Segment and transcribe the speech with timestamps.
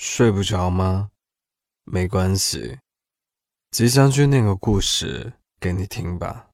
[0.00, 1.10] 睡不着吗？
[1.82, 2.78] 没关系，
[3.72, 6.50] 吉祥君念个故事给你听吧。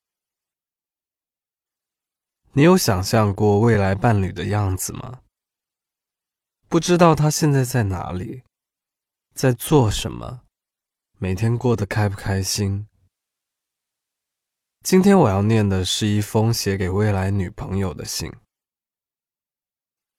[2.54, 5.20] 你有想象过未来伴侣的样子吗？
[6.70, 8.45] 不知道他现在在哪里，
[9.34, 10.40] 在做什么，
[11.18, 12.88] 每天过得开不开心？
[14.82, 18.32] 今天我要念的是一封写给未来女朋友的信，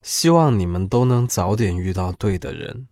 [0.04, 2.88] 希望你们都能早点遇到对的人。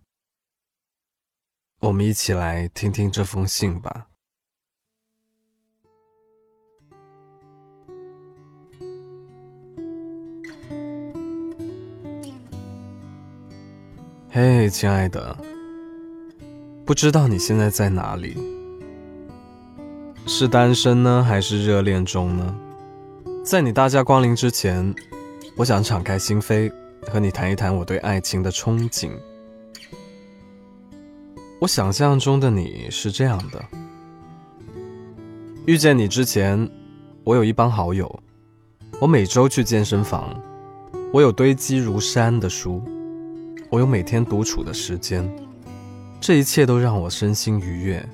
[1.84, 4.06] 我们一起来听听这封信吧。
[14.30, 15.36] 嘿，亲爱的，
[16.86, 18.34] 不知道你现在在哪里？
[20.26, 22.56] 是单身呢，还是热恋中呢？
[23.44, 24.94] 在你大驾光临之前，
[25.54, 26.72] 我想敞开心扉，
[27.12, 29.12] 和你谈一谈我对爱情的憧憬。
[31.64, 33.64] 我想象中的你是这样的：
[35.64, 36.70] 遇见你之前，
[37.24, 38.20] 我有一帮好友，
[39.00, 40.38] 我每周去健身房，
[41.10, 42.82] 我有堆积如山的书，
[43.70, 45.26] 我有每天独处的时间，
[46.20, 48.06] 这一切都让我身心愉悦。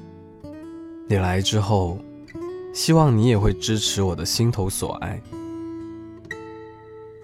[1.09, 1.99] 你来之后，
[2.73, 5.21] 希望你也会支持我的心头所爱，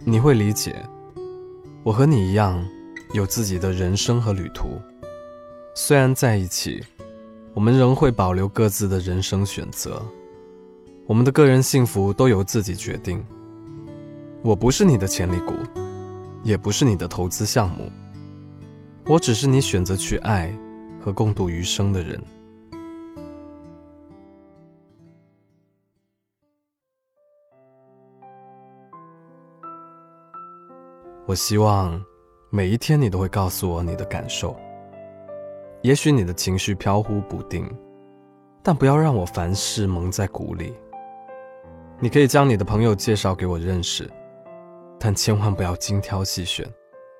[0.04, 0.74] 你会理解，
[1.84, 2.66] 我和你一样，
[3.14, 4.70] 有自己的人生和旅途。
[5.78, 6.82] 虽然在一起，
[7.52, 10.02] 我们仍会保留各自的人生选择，
[11.06, 13.22] 我们的个人幸福都由自己决定。
[14.42, 15.52] 我不是你的潜力股，
[16.42, 17.92] 也不是你的投资项目，
[19.04, 20.50] 我只是你选择去爱
[20.98, 22.18] 和共度余生的人。
[31.26, 32.02] 我希望
[32.48, 34.58] 每一天你都会告诉我你的感受。
[35.82, 37.70] 也许你的情绪飘忽不定，
[38.62, 40.74] 但不要让我凡事蒙在鼓里。
[42.00, 44.10] 你可以将你的朋友介绍给我认识，
[44.98, 46.66] 但千万不要精挑细选，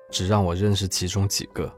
[0.09, 1.71] 只让我认识其中几个。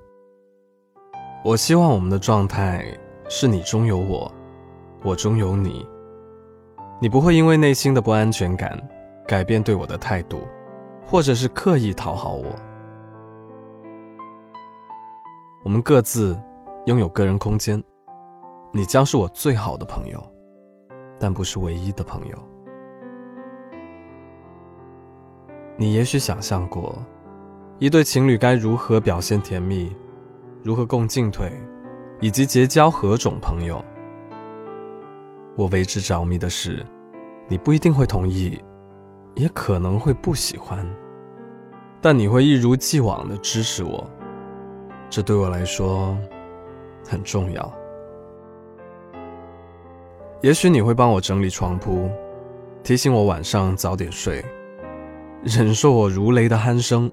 [1.45, 2.85] 我希望我们的状态
[3.29, 4.31] 是你中有我，
[5.03, 5.87] 我中有你。
[6.99, 8.77] 你不会因为内心的不安全感
[9.27, 10.41] 改变对我的态度，
[11.05, 12.45] 或者是刻意讨好我。
[15.63, 16.35] 我们各自。
[16.89, 17.79] 拥有个人空间，
[18.73, 20.19] 你将是我最好的朋友，
[21.19, 22.35] 但不是唯一的朋友。
[25.77, 26.97] 你也许想象过，
[27.77, 29.95] 一对情侣该如何表现甜蜜，
[30.63, 31.53] 如何共进退，
[32.21, 33.85] 以及结交何种朋友。
[35.55, 36.83] 我为之着迷的是，
[37.47, 38.59] 你不一定会同意，
[39.35, 40.83] 也可能会不喜欢，
[42.01, 44.09] 但你会一如既往的支持我。
[45.07, 46.17] 这对我来说。
[47.09, 47.73] 很重要。
[50.41, 52.09] 也许你会帮我整理床铺，
[52.83, 54.45] 提醒我晚上早点睡，
[55.43, 57.11] 忍受我如雷的鼾声。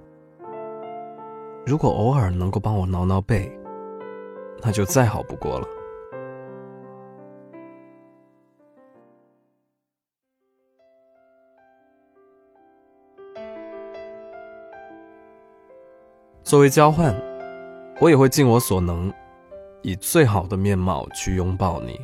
[1.64, 3.50] 如果偶尔能够帮我挠挠背，
[4.62, 5.66] 那就再好不过了。
[16.44, 17.12] 作为交换，
[18.00, 19.12] 我也会尽我所能。
[19.86, 21.96] 以最好的面貌去拥抱你，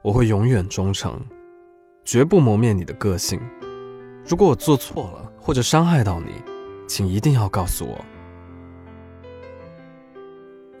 [0.00, 1.20] 我会永远忠诚，
[2.06, 3.38] 绝不磨灭你的个性。
[4.24, 6.32] 如果我做错了或者伤害到你，
[6.88, 8.02] 请一定要告诉我。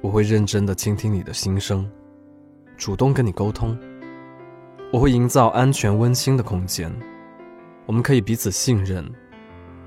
[0.00, 1.86] 我会认真的倾听你的心声，
[2.78, 3.78] 主动跟你沟通。
[4.90, 6.90] 我会营造安全温馨的空间，
[7.84, 9.06] 我们可以彼此信任，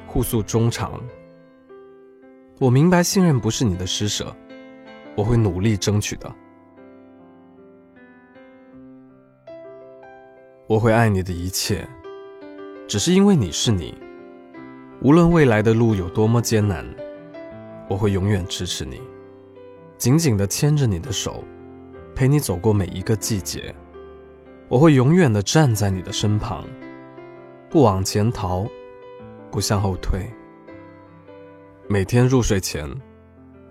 [0.05, 1.01] 互诉衷肠。
[2.59, 4.31] 我明白信任不是你的施舍。
[5.19, 6.34] 我会努力争取的。
[10.66, 11.85] 我会爱你的一切，
[12.88, 14.02] 只是因为你是你。
[15.02, 16.85] 无论未来的路有多么艰难，
[17.90, 19.02] 我会永远支持你，
[19.97, 21.43] 紧紧的牵着你的手，
[22.16, 23.76] 陪你走过每一个季节。
[24.70, 26.64] 我会永远的站在你的身旁，
[27.70, 28.66] 不往前逃，
[29.52, 30.26] 不向后退。
[31.90, 32.90] 每天入睡前。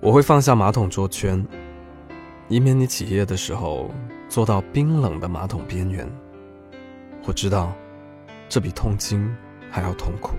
[0.01, 1.45] 我会放下马桶桌圈，
[2.49, 3.91] 以免你起夜的时候
[4.29, 6.09] 坐到冰冷的马桶边缘。
[7.25, 7.73] 我知道，
[8.49, 9.35] 这比痛经
[9.71, 10.37] 还要痛苦。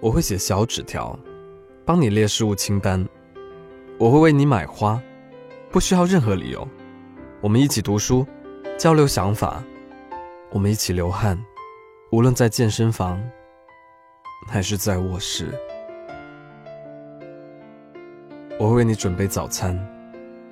[0.00, 1.16] 我会写小纸条，
[1.84, 3.06] 帮你列事务清单。
[3.96, 5.00] 我会为你买花，
[5.70, 6.66] 不需要任何理由。
[7.40, 8.26] 我们一起读书，
[8.76, 9.62] 交流想法。
[10.50, 11.38] 我们一起流汗，
[12.10, 13.22] 无论在健身房，
[14.48, 15.52] 还是在卧室。
[18.58, 19.78] 我会为你准备早餐，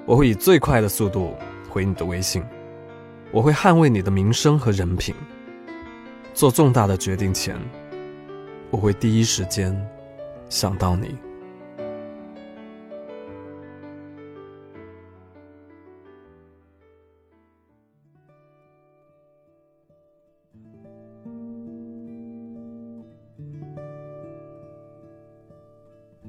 [0.06, 1.34] 我会以最快的速度
[1.68, 2.40] 回你的微信，
[3.32, 5.12] 我会捍卫你的名声和人品。
[6.32, 7.58] 做重大的决定前，
[8.70, 9.76] 我会第一时间
[10.48, 11.16] 想到你。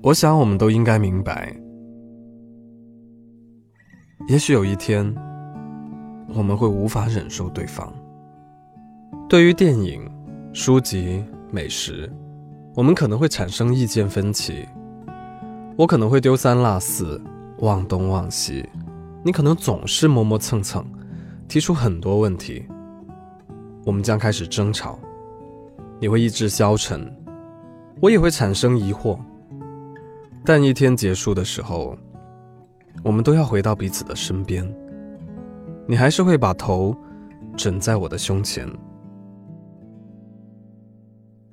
[0.01, 1.53] 我想，我们都应该明白，
[4.27, 5.15] 也许有一天，
[6.33, 7.93] 我们会无法忍受对方。
[9.29, 10.05] 对于电影、
[10.51, 12.11] 书籍、美食，
[12.75, 14.67] 我们可能会产生意见分歧。
[15.77, 17.21] 我可能会丢三落四、
[17.59, 18.67] 忘东忘西，
[19.23, 20.85] 你可能总是磨磨蹭蹭，
[21.47, 22.67] 提出很多问题。
[23.85, 24.99] 我们将开始争吵，
[26.01, 27.09] 你会意志消沉，
[28.01, 29.17] 我也会产生疑惑。
[30.43, 31.97] 但一天结束的时候，
[33.03, 34.67] 我们都要回到彼此的身边。
[35.87, 36.95] 你还是会把头
[37.55, 38.67] 枕在我的胸前。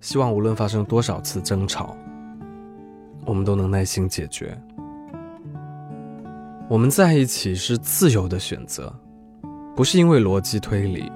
[0.00, 1.96] 希望无论发生多少次争吵，
[3.24, 4.58] 我们都能耐心解决。
[6.68, 8.92] 我们在一起是自由的选择，
[9.76, 11.10] 不是因为逻辑推理，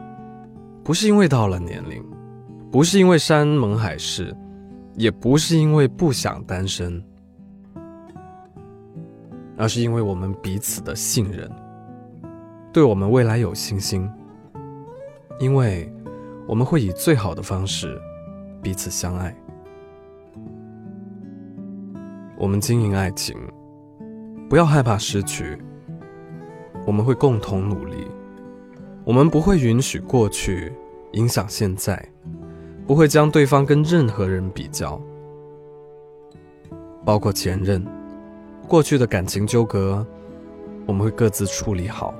[0.84, 2.04] 不是因为到了年龄，
[2.70, 4.34] 不是因为山盟海誓，
[4.94, 7.02] 也不是因为不想单身。
[9.58, 11.50] 而是因为我们彼此的信任，
[12.72, 14.08] 对我们未来有信心，
[15.40, 15.92] 因为
[16.46, 18.00] 我们会以最好的方式
[18.62, 19.36] 彼此相爱。
[22.38, 23.36] 我们经营爱情，
[24.48, 25.58] 不要害怕失去。
[26.86, 28.06] 我们会共同努力，
[29.04, 30.72] 我们不会允许过去
[31.12, 32.00] 影响现在，
[32.86, 34.98] 不会将对方跟任何人比较，
[37.04, 37.84] 包括前任。
[38.68, 40.06] 过去的感情纠葛，
[40.84, 42.14] 我们会各自处理好，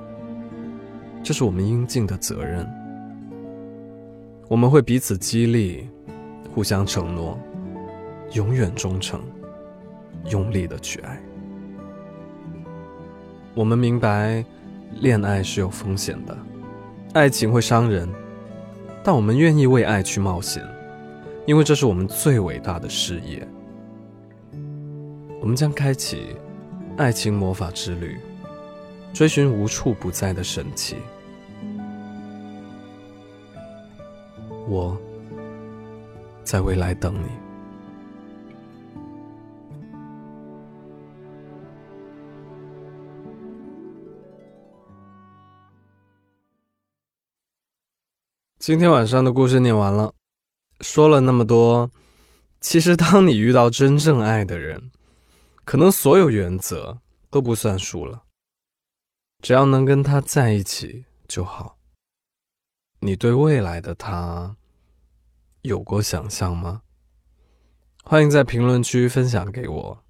[1.21, 2.67] 这是我们应尽的责任。
[4.47, 5.87] 我们会彼此激励，
[6.51, 7.39] 互相承诺，
[8.33, 9.21] 永远忠诚，
[10.31, 11.21] 用力的去爱。
[13.53, 14.43] 我们明白，
[15.01, 16.35] 恋爱是有风险的，
[17.13, 18.09] 爱情会伤人，
[19.03, 20.67] 但我们愿意为爱去冒险，
[21.45, 23.47] 因为这是我们最伟大的事业。
[25.41, 26.35] 我们将开启
[26.97, 28.19] 爱情魔法之旅，
[29.13, 30.97] 追寻无处不在的神奇。
[34.67, 34.95] 我
[36.43, 37.29] 在未来等你。
[48.59, 50.13] 今天晚上的故事念完了，
[50.81, 51.89] 说了那么多，
[52.59, 54.91] 其实当你遇到真正爱的人。
[55.69, 56.99] 可能所有原则
[57.29, 58.23] 都不算数了，
[59.39, 61.77] 只要能跟他在一起就好。
[63.01, 64.57] 你对未来的他
[65.61, 66.81] 有过想象吗？
[68.03, 70.03] 欢迎在评论区分享给我。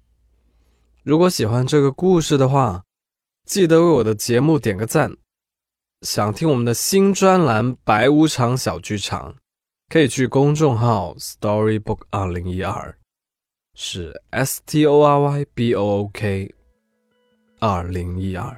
[1.02, 2.86] 如果喜欢这个故事的话，
[3.44, 5.18] 记得为我的节目点个赞。
[6.00, 9.34] 想听我们的新专栏《白无常小剧场》，
[9.90, 12.98] 可以去公众号 Storybook 二零一二。
[13.82, 16.54] 是 S T O R Y B O O K，
[17.60, 18.54] 二零一二。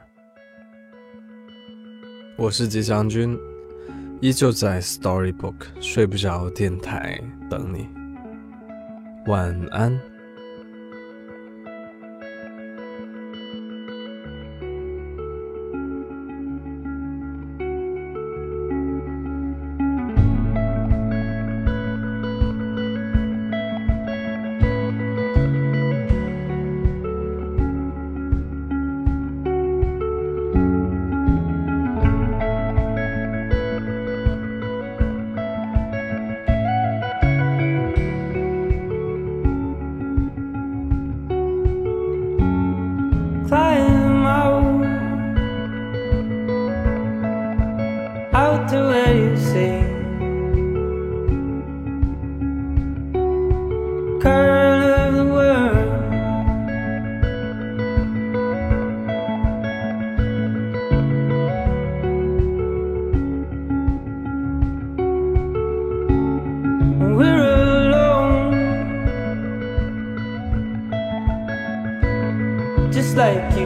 [2.36, 3.38] 我是吉祥君，
[4.20, 7.88] 依旧在 Storybook 睡不着电台等你。
[9.30, 10.11] 晚安。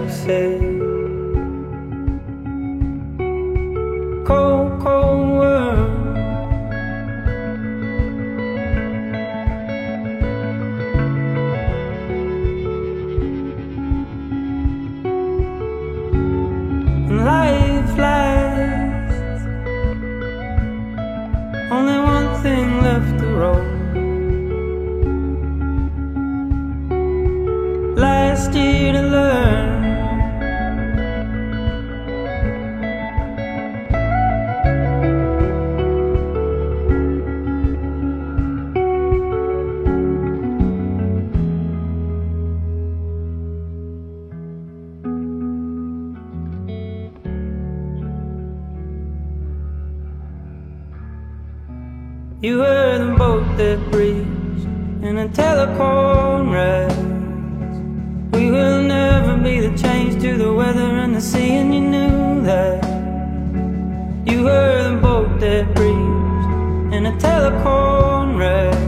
[0.09, 0.76] say.
[52.47, 54.67] You were the boat that breached
[55.03, 56.97] in a telephone rest.
[58.35, 62.43] We will never be the change to the weather and the sea, and you knew
[62.43, 62.85] that.
[64.31, 68.79] You were the boat that breached in a telephone rest.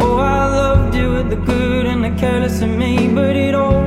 [0.00, 3.86] Oh, I loved you with the good and the careless in me, but it all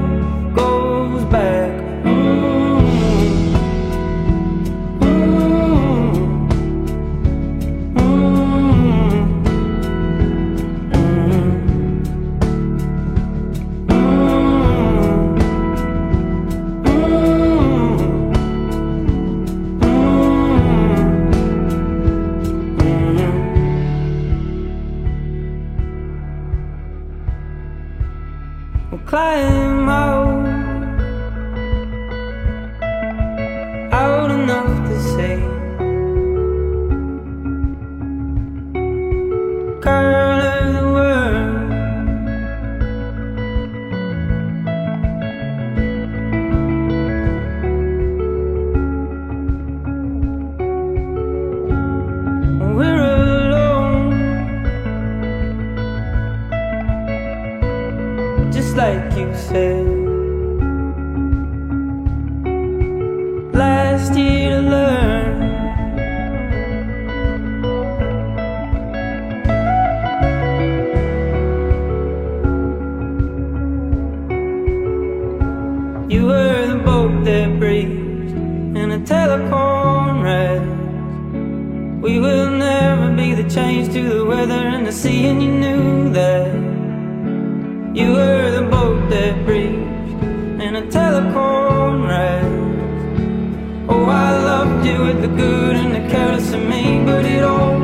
[29.10, 30.19] climb up.
[59.30, 60.00] Like.
[63.54, 65.30] Last year to learn.
[76.10, 78.34] You were the boat that breached
[78.82, 80.66] in a telephone rest.
[82.02, 86.10] We will never be the change to the weather and the sea, and you knew
[86.14, 86.54] that.
[87.94, 88.69] You were the
[89.10, 92.44] that breathed in a telephone rack.
[93.90, 97.79] Oh, I loved you with the good and the careless of me, but it all